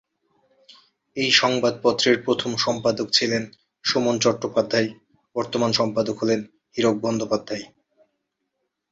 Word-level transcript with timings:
এই 1.17 1.29
সংবাদপত্রের 1.31 2.15
প্রথম 2.25 2.51
সম্পাদক 2.57 3.07
ছিলেন 3.11 3.43
সুমন 3.83 4.15
চট্টোপাধ্যায়, 4.19 4.89
বর্তমান 5.35 5.71
সম্পাদক 5.71 6.15
হলেন 6.21 6.39
হীরক 6.75 6.95
বন্দ্যোপাধ্যায়। 7.01 7.65